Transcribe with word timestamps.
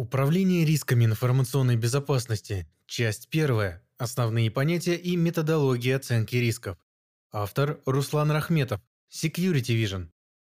Управление 0.00 0.64
рисками 0.64 1.04
информационной 1.04 1.76
безопасности. 1.76 2.66
Часть 2.86 3.28
первая. 3.28 3.86
Основные 3.98 4.50
понятия 4.50 4.96
и 4.96 5.14
методология 5.14 5.94
оценки 5.94 6.36
рисков. 6.36 6.78
Автор 7.30 7.82
Руслан 7.84 8.30
Рахметов. 8.30 8.80
Security 9.12 9.76
Vision. 9.76 10.08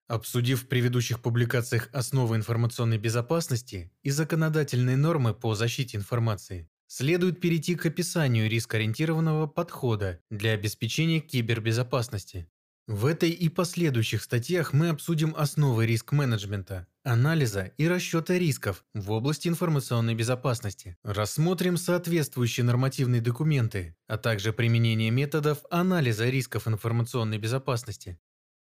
Обсудив 0.07 0.63
в 0.63 0.67
предыдущих 0.67 1.21
публикациях 1.21 1.89
основы 1.93 2.37
информационной 2.37 2.97
безопасности 2.97 3.91
и 4.01 4.09
законодательные 4.09 4.97
нормы 4.97 5.35
по 5.35 5.53
защите 5.53 5.95
информации, 5.95 6.67
следует 6.87 7.39
перейти 7.39 7.75
к 7.75 7.85
описанию 7.85 8.49
рискоориентированного 8.49 9.45
подхода 9.45 10.21
для 10.31 10.53
обеспечения 10.53 11.19
кибербезопасности. 11.19 12.49
В 12.87 13.07
этой 13.07 13.31
и 13.31 13.49
последующих 13.49 14.21
статьях 14.21 14.71
мы 14.71 14.89
обсудим 14.89 15.33
основы 15.35 15.87
риск-менеджмента, 15.87 16.85
анализа 17.03 17.71
и 17.77 17.87
расчета 17.87 18.37
рисков 18.37 18.85
в 18.93 19.09
области 19.09 19.47
информационной 19.47 20.13
безопасности. 20.13 20.95
Рассмотрим 21.01 21.77
соответствующие 21.77 22.63
нормативные 22.63 23.21
документы, 23.21 23.95
а 24.07 24.19
также 24.19 24.53
применение 24.53 25.09
методов 25.09 25.63
анализа 25.71 26.29
рисков 26.29 26.67
информационной 26.67 27.39
безопасности. 27.39 28.19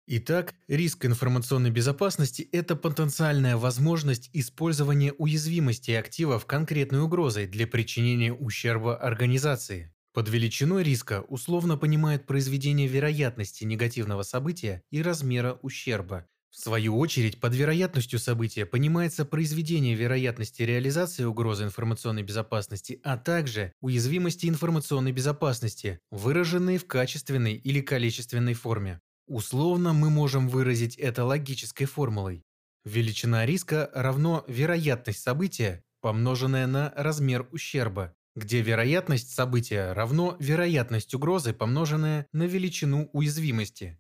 Итак, 0.05 0.53
риск 0.67 1.05
информационной 1.05 1.71
безопасности– 1.71 2.41
это 2.51 2.75
потенциальная 2.75 3.55
возможность 3.55 4.29
использования 4.33 5.13
уязвимости 5.13 5.91
активов 5.91 6.45
конкретной 6.45 6.99
угрозой 6.99 7.47
для 7.47 7.65
причинения 7.65 8.33
ущерба 8.33 8.97
организации. 8.97 9.92
Под 10.13 10.29
величиной 10.29 10.83
риска 10.83 11.21
условно 11.27 11.75
понимают 11.75 12.27
произведение 12.27 12.87
вероятности 12.87 13.63
негативного 13.63 14.21
события 14.21 14.83
и 14.91 15.01
размера 15.01 15.57
ущерба. 15.63 16.27
В 16.51 16.59
свою 16.59 16.99
очередь, 16.99 17.39
под 17.39 17.55
вероятностью 17.55 18.19
события 18.19 18.67
понимается 18.67 19.25
произведение 19.25 19.95
вероятности 19.95 20.61
реализации 20.61 21.23
угрозы 21.23 21.63
информационной 21.63 22.21
безопасности, 22.21 23.01
а 23.03 23.17
также 23.17 23.73
уязвимости 23.81 24.45
информационной 24.45 25.11
безопасности, 25.11 25.99
выраженные 26.11 26.77
в 26.77 26.85
качественной 26.85 27.55
или 27.55 27.81
количественной 27.81 28.53
форме. 28.53 29.01
Условно 29.27 29.93
мы 29.93 30.11
можем 30.11 30.47
выразить 30.47 30.95
это 30.95 31.25
логической 31.25 31.87
формулой. 31.87 32.43
Величина 32.85 33.47
риска 33.47 33.89
равно 33.95 34.45
вероятность 34.47 35.23
события, 35.23 35.83
помноженная 36.01 36.67
на 36.67 36.93
размер 36.95 37.47
ущерба, 37.51 38.13
где 38.35 38.61
вероятность 38.61 39.31
события 39.33 39.93
равно 39.93 40.35
вероятность 40.39 41.13
угрозы, 41.13 41.53
помноженная 41.53 42.27
на 42.31 42.43
величину 42.43 43.09
уязвимости. 43.13 43.99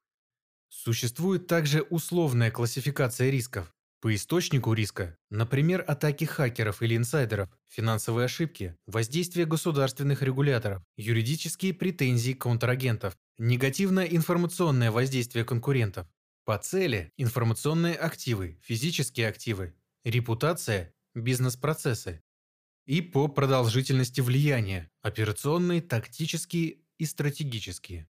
Существует 0.69 1.47
также 1.47 1.81
условная 1.83 2.49
классификация 2.49 3.29
рисков. 3.29 3.73
По 4.01 4.13
источнику 4.13 4.73
риска, 4.73 5.17
например, 5.29 5.85
атаки 5.87 6.25
хакеров 6.25 6.81
или 6.81 6.97
инсайдеров, 6.97 7.49
финансовые 7.69 8.25
ошибки, 8.25 8.75
воздействие 8.85 9.45
государственных 9.45 10.21
регуляторов, 10.21 10.83
юридические 10.97 11.73
претензии 11.73 12.33
контрагентов, 12.33 13.15
негативное 13.37 14.05
информационное 14.05 14.91
воздействие 14.91 15.45
конкурентов. 15.45 16.05
По 16.43 16.57
цели– 16.57 17.13
информационные 17.17 17.95
активы, 17.95 18.59
физические 18.61 19.29
активы, 19.29 19.73
репутация, 20.03 20.93
бизнес-процессы, 21.15 22.21
и 22.85 23.01
по 23.01 23.27
продолжительности 23.27 24.21
влияния– 24.21 24.89
операционные, 25.01 25.81
тактические 25.81 26.77
и 26.97 27.05
стратегические. 27.05 28.07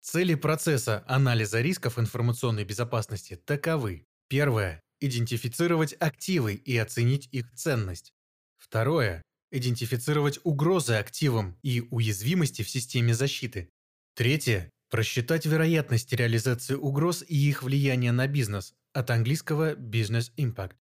Цели 0.00 0.34
процесса 0.34 1.04
анализа 1.06 1.60
рисков 1.60 1.98
информационной 1.98 2.64
безопасности 2.64 3.36
таковы. 3.36 4.06
Первое– 4.28 4.82
идентифицировать 5.00 5.94
активы 5.98 6.54
и 6.54 6.76
оценить 6.76 7.28
их 7.32 7.52
ценность. 7.54 8.12
Второе– 8.56 9.22
идентифицировать 9.52 10.40
угрозы 10.44 10.94
активам 10.94 11.56
и 11.62 11.86
уязвимости 11.90 12.62
в 12.62 12.70
системе 12.70 13.14
защиты. 13.14 13.70
Третье– 14.14 14.70
просчитать 14.90 15.46
вероятность 15.46 16.12
реализации 16.12 16.74
угроз 16.74 17.24
и 17.26 17.36
их 17.36 17.62
влияния 17.62 18.12
на 18.12 18.26
бизнес, 18.26 18.74
от 18.92 19.10
английского 19.10 19.74
«business 19.74 20.32
impact». 20.36 20.74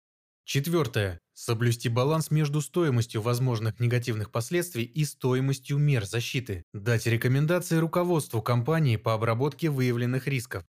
Четвертое. 0.45 1.19
Соблюсти 1.33 1.89
баланс 1.89 2.29
между 2.29 2.61
стоимостью 2.61 3.21
возможных 3.23 3.79
негативных 3.79 4.31
последствий 4.31 4.83
и 4.83 5.03
стоимостью 5.03 5.79
мер 5.79 6.05
защиты. 6.05 6.63
Дать 6.71 7.07
рекомендации 7.07 7.77
руководству 7.77 8.43
компании 8.43 8.95
по 8.97 9.15
обработке 9.15 9.71
выявленных 9.71 10.27
рисков. 10.27 10.63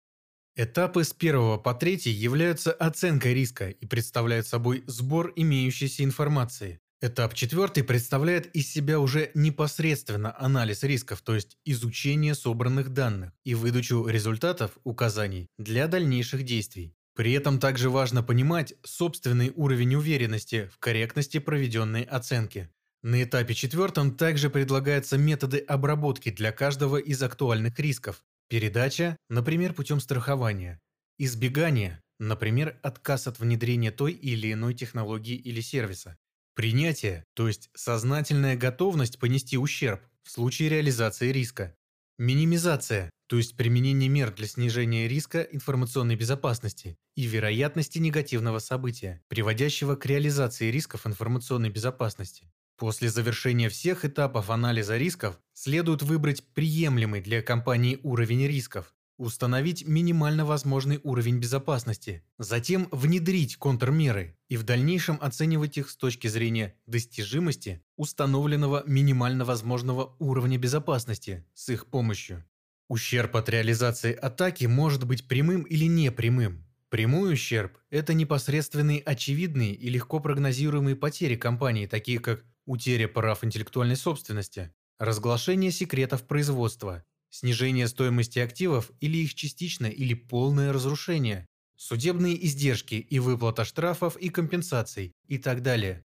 Этапы 0.56 1.04
с 1.04 1.12
первого 1.12 1.58
по 1.58 1.74
третий 1.74 2.12
являются 2.12 2.72
оценкой 2.72 3.34
риска 3.34 3.70
и 3.70 3.86
представляют 3.86 4.48
собой 4.48 4.86
сбор 4.88 5.34
имеющейся 5.36 6.06
информации. 6.06 6.80
Этап 7.02 7.34
четвертый 7.34 7.84
представляет 7.84 8.56
из 8.56 8.72
себя 8.72 9.02
уже 9.02 9.30
непосредственно 9.34 10.34
анализ 10.40 10.84
рисков, 10.84 11.22
то 11.22 11.36
есть 11.36 11.58
изучение 11.66 12.34
собранных 12.34 12.92
данных 12.92 13.34
и 13.44 13.54
выдачу 13.54 14.08
результатов, 14.08 14.72
указаний 14.86 15.48
для 15.58 15.88
дальнейших 15.88 16.44
действий. 16.44 16.96
При 17.16 17.32
этом 17.32 17.60
также 17.60 17.90
важно 17.90 18.24
понимать 18.24 18.74
собственный 18.84 19.54
уровень 19.56 19.96
уверенности 19.96 20.70
в 20.74 20.80
корректности 20.80 21.40
проведенной 21.40 22.04
оценки. 22.04 22.70
На 23.04 23.24
этапе 23.24 23.54
четвертом 23.54 24.18
также 24.18 24.50
предлагаются 24.50 25.18
методы 25.18 25.60
обработки 25.60 26.30
для 26.30 26.52
каждого 26.52 26.98
из 26.98 27.24
актуальных 27.24 27.80
рисков. 27.80 28.24
Передача, 28.50 29.16
например, 29.30 29.74
путем 29.74 30.00
страхования. 30.00 30.82
Избегание, 31.18 32.02
например, 32.20 32.78
отказ 32.84 33.28
от 33.28 33.40
внедрения 33.40 33.92
той 33.92 34.12
или 34.12 34.52
иной 34.52 34.74
технологии 34.74 35.36
или 35.36 35.62
сервиса. 35.62 36.18
Принятие, 36.54 37.24
то 37.34 37.48
есть 37.48 37.70
сознательная 37.76 38.58
готовность 38.58 39.20
понести 39.20 39.58
ущерб 39.58 40.02
в 40.24 40.32
случае 40.32 40.70
реализации 40.70 41.32
риска. 41.32 41.76
Минимизация, 42.18 43.10
то 43.28 43.38
есть 43.38 43.58
применение 43.58 44.10
мер 44.10 44.34
для 44.34 44.48
снижения 44.48 45.08
риска 45.08 45.42
информационной 45.42 46.16
безопасности 46.16 46.98
и 47.16 47.24
вероятности 47.24 47.98
негативного 47.98 48.60
события, 48.60 49.22
приводящего 49.28 49.96
к 49.96 50.06
реализации 50.06 50.72
рисков 50.72 51.08
информационной 51.08 51.70
безопасности. 51.70 52.52
После 52.78 53.10
завершения 53.10 53.70
всех 53.70 54.04
этапов 54.04 54.50
анализа 54.50 54.98
рисков 54.98 55.40
следует 55.54 56.02
выбрать 56.02 56.44
приемлемый 56.54 57.22
для 57.22 57.42
компании 57.42 58.00
уровень 58.04 58.46
рисков, 58.48 58.94
установить 59.18 59.88
минимально 59.88 60.46
возможный 60.46 61.00
уровень 61.04 61.40
безопасности, 61.40 62.24
затем 62.38 62.90
внедрить 62.92 63.56
контрмеры 63.56 64.38
и 64.50 64.58
в 64.58 64.64
дальнейшем 64.64 65.18
оценивать 65.22 65.78
их 65.78 65.90
с 65.90 65.96
точки 65.96 66.28
зрения 66.28 66.76
достижимости 66.86 67.82
установленного 67.96 68.84
минимально 68.86 69.46
возможного 69.46 70.16
уровня 70.20 70.58
безопасности 70.58 71.46
с 71.54 71.70
их 71.70 71.88
помощью. 71.88 72.44
Ущерб 72.88 73.36
от 73.36 73.50
реализации 73.50 74.14
атаки 74.14 74.66
может 74.66 75.06
быть 75.06 75.28
прямым 75.28 75.64
или 75.64 75.86
непрямым. 75.86 76.68
Прямой 76.90 77.34
ущерб– 77.34 77.80
это 77.90 78.14
непосредственные 78.14 79.02
очевидные 79.02 79.74
и 79.74 79.90
легко 79.90 80.20
прогнозируемые 80.20 80.96
потери 80.96 81.36
компании, 81.36 81.88
такие 81.88 82.20
как 82.20 82.46
утеря 82.66 83.08
прав 83.08 83.44
интеллектуальной 83.44 83.96
собственности, 83.96 84.72
разглашение 85.00 85.72
секретов 85.72 86.28
производства, 86.28 87.04
снижение 87.32 87.88
стоимости 87.88 88.38
активов 88.38 88.92
или 89.00 89.18
их 89.18 89.34
частичное 89.34 89.90
или 89.90 90.14
полное 90.14 90.72
разрушение, 90.72 91.48
судебные 91.76 92.46
издержки 92.46 92.96
и 92.96 93.18
выплата 93.18 93.66
штрафов 93.66 94.16
и 94.16 94.30
компенсаций 94.30 95.14
и 95.28 95.40
так 95.40 95.64
далее. 95.64 96.06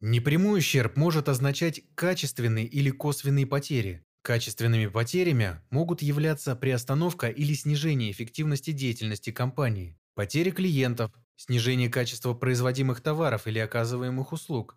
Непрямой 0.00 0.60
ущерб 0.60 0.96
может 0.96 1.28
означать 1.28 1.82
качественные 1.96 2.66
или 2.66 2.90
косвенные 2.90 3.46
потери. 3.46 4.05
Качественными 4.26 4.88
потерями 4.88 5.60
могут 5.70 6.02
являться 6.02 6.56
приостановка 6.56 7.28
или 7.28 7.54
снижение 7.54 8.10
эффективности 8.10 8.72
деятельности 8.72 9.30
компании, 9.30 9.96
потери 10.16 10.50
клиентов, 10.50 11.12
снижение 11.36 11.88
качества 11.88 12.34
производимых 12.34 13.00
товаров 13.00 13.46
или 13.46 13.60
оказываемых 13.60 14.32
услуг, 14.32 14.76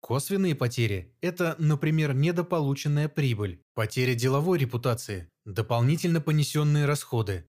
Косвенные 0.00 0.54
потери– 0.54 1.14
это, 1.22 1.56
например, 1.58 2.12
недополученная 2.12 3.08
прибыль, 3.08 3.62
потеря 3.72 4.14
деловой 4.14 4.58
репутации, 4.58 5.30
дополнительно 5.46 6.20
понесенные 6.20 6.84
расходы. 6.84 7.46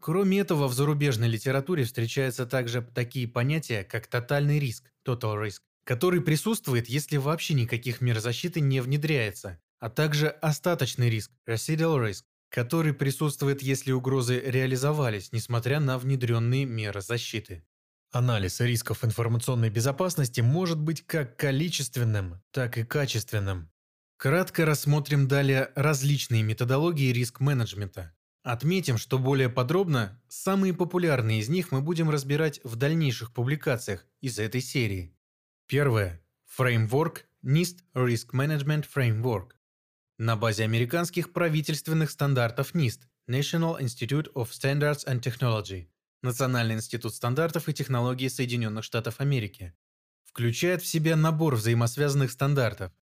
Кроме 0.00 0.40
этого, 0.40 0.68
в 0.68 0.72
зарубежной 0.72 1.28
литературе 1.28 1.84
встречаются 1.84 2.46
также 2.46 2.80
такие 2.80 3.28
понятия, 3.28 3.84
как 3.84 4.06
тотальный 4.06 4.58
риск– 4.58 4.90
total 5.06 5.36
risk, 5.44 5.58
который 5.84 6.22
присутствует, 6.22 6.88
если 6.88 7.18
вообще 7.18 7.52
никаких 7.52 8.00
мер 8.00 8.20
защиты 8.20 8.60
не 8.60 8.80
внедряется, 8.80 9.60
а 9.80 9.90
также 9.90 10.28
остаточный 10.28 11.10
риск– 11.10 11.30
residual 11.46 11.98
risk, 11.98 12.24
который 12.48 12.94
присутствует, 12.94 13.62
если 13.62 13.92
угрозы 13.92 14.40
реализовались, 14.40 15.32
несмотря 15.32 15.80
на 15.80 15.98
внедренные 15.98 16.64
меры 16.64 17.00
защиты. 17.00 17.64
Анализ 18.10 18.60
рисков 18.60 19.04
информационной 19.04 19.68
безопасности 19.68 20.40
может 20.40 20.78
быть 20.78 21.06
как 21.06 21.36
количественным, 21.36 22.42
так 22.52 22.78
и 22.78 22.84
качественным. 22.84 23.70
Кратко 24.16 24.64
рассмотрим 24.64 25.28
далее 25.28 25.70
различные 25.74 26.42
методологии 26.42 27.12
риск-менеджмента. 27.12 28.14
Отметим, 28.42 28.96
что 28.96 29.18
более 29.18 29.50
подробно 29.50 30.20
самые 30.28 30.72
популярные 30.72 31.40
из 31.40 31.50
них 31.50 31.70
мы 31.70 31.82
будем 31.82 32.08
разбирать 32.08 32.60
в 32.64 32.76
дальнейших 32.76 33.32
публикациях 33.34 34.06
из 34.22 34.38
этой 34.38 34.62
серии. 34.62 35.14
Первое. 35.66 36.22
Framework 36.58 37.24
NIST 37.44 37.80
Risk 37.94 38.30
Management 38.32 38.86
Framework 38.92 39.50
на 40.18 40.36
базе 40.36 40.64
американских 40.64 41.32
правительственных 41.32 42.10
стандартов 42.10 42.74
NIST 42.74 43.02
National 43.28 43.80
Institute 43.80 44.32
of 44.34 44.50
Standards 44.50 45.06
and 45.06 45.22
Technology 45.22 45.88
Национальный 46.22 46.74
институт 46.74 47.14
стандартов 47.14 47.68
и 47.68 47.72
технологий 47.72 48.28
Соединенных 48.28 48.82
Штатов 48.82 49.20
Америки. 49.20 49.72
Включает 50.24 50.82
в 50.82 50.86
себя 50.86 51.14
набор 51.14 51.54
взаимосвязанных 51.54 52.32
стандартов. 52.32 52.92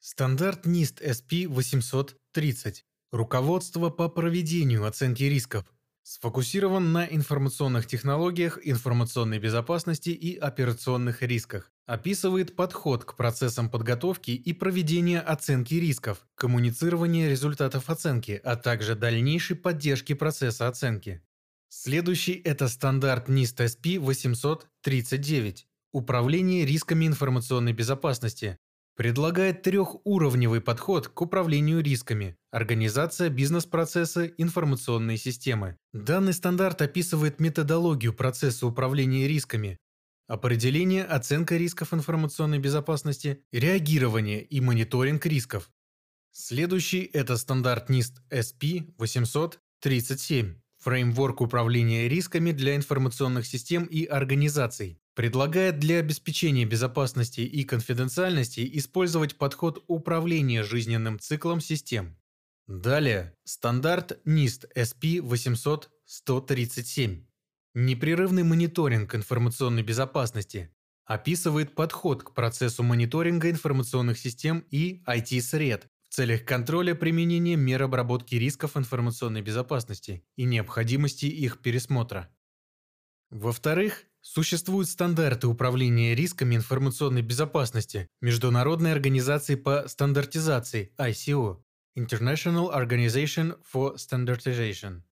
Стандарт 0.00 0.64
NIST 0.64 1.02
SP 1.04 1.46
830 1.46 2.86
Руководство 3.12 3.90
по 3.90 4.08
проведению 4.08 4.86
оценки 4.86 5.24
рисков 5.24 5.66
сфокусирован 6.04 6.92
на 6.92 7.06
информационных 7.06 7.86
технологиях, 7.86 8.58
информационной 8.62 9.40
безопасности 9.40 10.10
и 10.10 10.36
операционных 10.36 11.22
рисках. 11.22 11.72
Описывает 11.86 12.54
подход 12.54 13.04
к 13.04 13.16
процессам 13.16 13.68
подготовки 13.68 14.30
и 14.30 14.52
проведения 14.52 15.20
оценки 15.20 15.74
рисков, 15.74 16.24
коммуницирования 16.36 17.28
результатов 17.28 17.90
оценки, 17.90 18.40
а 18.44 18.54
также 18.56 18.94
дальнейшей 18.94 19.56
поддержки 19.56 20.12
процесса 20.12 20.68
оценки. 20.68 21.22
Следующий– 21.68 22.34
это 22.44 22.68
стандарт 22.68 23.28
NIST 23.28 23.66
SP 23.66 23.98
839 23.98 25.66
Управление 25.94 26.66
рисками 26.66 27.06
информационной 27.06 27.72
безопасности, 27.72 28.58
предлагает 28.96 29.62
трехуровневый 29.62 30.60
подход 30.60 31.06
к 31.06 31.20
управлению 31.20 31.84
рисками, 31.84 32.36
организация 32.54 33.30
бизнес-процесса, 33.30 34.26
информационные 34.26 35.16
системы. 35.16 35.76
Данный 35.92 36.32
стандарт 36.32 36.82
описывает 36.82 37.40
методологию 37.40 38.14
процесса 38.14 38.64
управления 38.68 39.26
рисками, 39.26 39.76
определение, 40.28 41.02
оценка 41.02 41.56
рисков 41.56 41.92
информационной 41.92 42.60
безопасности, 42.60 43.40
реагирование 43.52 44.40
и 44.40 44.60
мониторинг 44.60 45.26
рисков. 45.26 45.68
Следующий– 46.30 47.02
это 47.12 47.36
стандарт 47.36 47.90
NIST 47.90 48.22
SP 48.30 48.94
837 48.98 50.54
фреймворк 50.78 51.40
управления 51.40 52.08
рисками 52.08 52.52
для 52.52 52.76
информационных 52.76 53.46
систем 53.46 53.84
и 53.84 54.04
организаций. 54.04 55.00
Предлагает 55.16 55.80
для 55.80 55.98
обеспечения 55.98 56.66
безопасности 56.66 57.40
и 57.40 57.64
конфиденциальности 57.64 58.68
использовать 58.78 59.38
подход 59.38 59.82
управления 59.88 60.62
жизненным 60.62 61.18
циклом 61.18 61.60
систем. 61.60 62.16
Далее, 62.66 63.36
стандарт 63.44 64.18
NIST 64.24 64.70
SP 64.72 65.20
800-137. 65.20 67.26
Непрерывный 67.74 68.42
мониторинг 68.42 69.14
информационной 69.14 69.82
безопасности 69.82 70.74
описывает 71.04 71.74
подход 71.74 72.22
к 72.22 72.32
процессу 72.32 72.82
мониторинга 72.82 73.50
информационных 73.50 74.18
систем 74.18 74.64
и 74.70 75.02
IT-сред 75.06 75.88
в 76.08 76.14
целях 76.14 76.46
контроля 76.46 76.94
применения 76.94 77.56
мер 77.56 77.82
обработки 77.82 78.36
рисков 78.36 78.78
информационной 78.78 79.42
безопасности 79.42 80.24
и 80.36 80.44
необходимости 80.44 81.26
их 81.26 81.60
пересмотра. 81.60 82.34
Во-вторых, 83.28 84.06
Существуют 84.26 84.88
стандарты 84.88 85.48
управления 85.48 86.14
рисками 86.14 86.56
информационной 86.56 87.20
безопасности 87.20 88.08
Международной 88.22 88.92
организации 88.92 89.54
по 89.54 89.86
стандартизации 89.86 90.94
ICO 90.96 91.62
International 91.96 92.74
Organization 92.74 93.56
for 93.62 93.96
Standardization. 93.96 95.02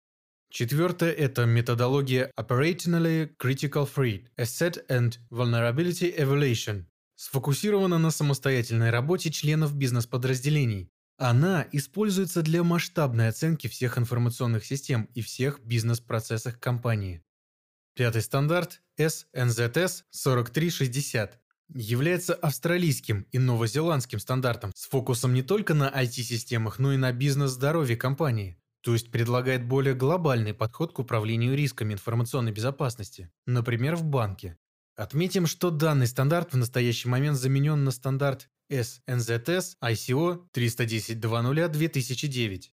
Четвертое– 0.49 1.11
это 1.13 1.45
методология 1.45 2.29
Operationally 2.37 3.33
Critical 3.37 3.89
Threat, 3.93 4.27
Asset 4.37 4.85
and 4.89 5.17
Vulnerability 5.29 6.13
Evaluation, 6.17 6.85
сфокусирована 7.15 7.97
на 7.99 8.11
самостоятельной 8.11 8.89
работе 8.89 9.31
членов 9.31 9.75
бизнес-подразделений. 9.75 10.89
Она 11.17 11.65
используется 11.71 12.41
для 12.41 12.63
масштабной 12.63 13.29
оценки 13.29 13.67
всех 13.67 13.97
информационных 13.97 14.65
систем 14.65 15.09
и 15.13 15.21
всех 15.21 15.61
бизнес-процессах 15.61 16.59
компании. 16.59 17.23
Пятый 17.95 18.21
стандарт 18.21 18.81
SNZS 18.99 20.03
4360 20.11 21.39
является 21.73 22.33
австралийским 22.33 23.25
и 23.31 23.39
новозеландским 23.39 24.19
стандартом 24.19 24.71
с 24.75 24.87
фокусом 24.87 25.33
не 25.33 25.41
только 25.41 25.73
на 25.73 25.89
IT-системах, 25.89 26.79
но 26.79 26.93
и 26.93 26.97
на 26.97 27.11
бизнес-здоровье 27.13 27.95
компании 27.95 28.59
то 28.85 28.93
есть 28.93 29.09
предлагает 29.09 29.65
более 29.65 29.95
глобальный 29.95 30.53
подход 30.53 30.93
к 30.93 30.99
управлению 30.99 31.57
рисками 31.57 31.93
информационной 31.93 32.51
безопасности, 32.51 33.31
например, 33.47 33.95
в 33.95 34.03
банке. 34.03 34.59
Отметим, 34.95 35.47
что 35.47 35.71
данный 35.71 36.05
стандарт 36.05 36.53
в 36.53 36.57
настоящий 36.57 37.09
момент 37.09 37.35
заменен 37.35 37.83
на 37.83 37.89
стандарт 37.89 38.47
SNZS 38.69 39.77
ICO 39.81 40.47
310.2.0-2009. 40.53 42.71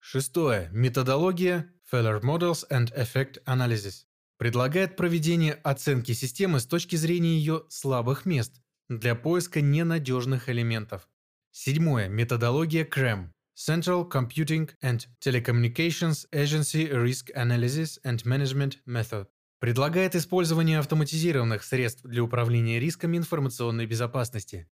Шестое. 0.00 0.70
Методология 0.72 1.70
Feller 1.90 2.22
Models 2.22 2.64
and 2.70 2.94
Effect 2.96 3.42
Analysis 3.44 4.06
предлагает 4.38 4.96
проведение 4.96 5.52
оценки 5.52 6.12
системы 6.12 6.58
с 6.58 6.66
точки 6.66 6.96
зрения 6.96 7.36
ее 7.36 7.64
слабых 7.68 8.24
мест 8.26 8.60
для 8.88 9.14
поиска 9.14 9.60
ненадежных 9.60 10.48
элементов. 10.48 11.08
Седьмое. 11.52 12.08
Методология 12.08 12.84
CREM 12.84 13.30
Central 13.56 14.10
Computing 14.10 14.68
and 14.82 15.06
Telecommunications 15.20 16.26
Agency 16.32 16.90
Risk 16.90 17.30
Analysis 17.36 18.00
and 18.04 18.24
Management 18.24 18.78
Method 18.86 19.28
Предлагает 19.62 20.16
использование 20.16 20.80
автоматизированных 20.80 21.62
средств 21.62 22.02
для 22.02 22.24
управления 22.24 22.80
рисками 22.80 23.16
информационной 23.16 23.86
безопасности. 23.86 24.68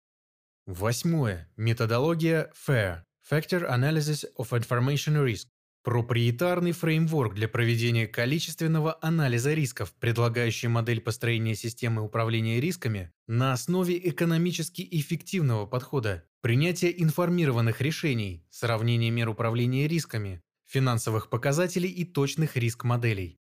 Восьмое. 0.67 1.49
Методология 1.57 2.53
FAIR– 2.55 3.03
Factor 3.31 3.69
Analysis 3.69 4.25
of 4.39 4.51
Information 4.51 5.25
Risk. 5.25 5.47
Проприетарный 5.83 6.73
фреймворк 6.73 7.35
для 7.35 7.49
проведения 7.49 8.07
количественного 8.07 8.99
анализа 9.01 9.55
рисков, 9.55 9.95
предлагающий 9.99 10.69
модель 10.69 11.01
построения 11.01 11.55
системы 11.55 12.03
управления 12.03 12.61
рисками 12.61 13.11
на 13.27 13.55
основе 13.55 13.99
экономически 14.11 14.87
эффективного 14.91 15.65
подхода, 15.65 16.25
принятия 16.43 16.93
информированных 16.95 17.81
решений, 17.81 18.47
сравнения 18.51 19.11
мер 19.11 19.31
управления 19.31 19.89
рисками, 19.89 20.43
финансовых 20.67 21.31
показателей 21.31 21.89
и 21.89 22.05
точных 22.05 22.57
риск-моделей. 22.57 23.41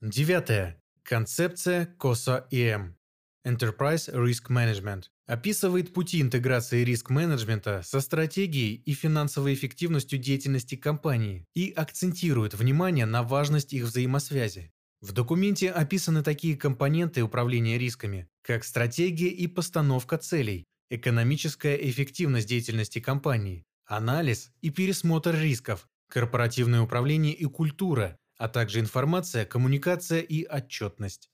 Девятое. 0.00 0.80
Концепция 1.02 1.94
COSA-EM 1.98 2.94
Enterprise 3.44 4.08
Risk 4.14 4.48
Management 4.48 5.06
описывает 5.26 5.92
пути 5.92 6.20
интеграции 6.20 6.84
риск-менеджмента 6.84 7.82
со 7.84 8.00
стратегией 8.00 8.74
и 8.74 8.92
финансовой 8.92 9.54
эффективностью 9.54 10.18
деятельности 10.18 10.74
компании 10.74 11.46
и 11.54 11.70
акцентирует 11.70 12.54
внимание 12.54 13.06
на 13.06 13.22
важность 13.22 13.72
их 13.72 13.84
взаимосвязи. 13.84 14.70
В 15.00 15.12
документе 15.12 15.70
описаны 15.70 16.22
такие 16.22 16.56
компоненты 16.56 17.22
управления 17.22 17.78
рисками, 17.78 18.28
как 18.42 18.64
стратегия 18.64 19.28
и 19.28 19.46
постановка 19.46 20.18
целей, 20.18 20.64
экономическая 20.90 21.76
эффективность 21.76 22.48
деятельности 22.48 23.00
компании, 23.00 23.64
анализ 23.86 24.50
и 24.60 24.70
пересмотр 24.70 25.34
рисков, 25.34 25.88
корпоративное 26.10 26.80
управление 26.80 27.34
и 27.34 27.44
культура, 27.46 28.18
а 28.38 28.48
также 28.48 28.80
информация, 28.80 29.44
коммуникация 29.44 30.20
и 30.20 30.44
отчетность. 30.44 31.28